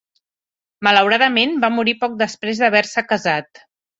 [0.87, 3.63] Malauradament va morir poc després d"haver-se casat.